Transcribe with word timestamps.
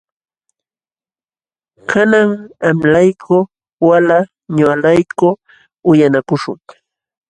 Kanan 1.89 2.29
qamlayku 2.61 3.37
walay 3.87 4.23
ñuqalayku 4.55 5.27
uyanakuśhun. 5.89 6.59